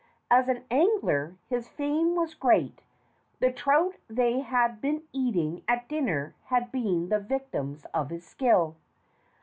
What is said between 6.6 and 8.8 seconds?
been the victims of his skill.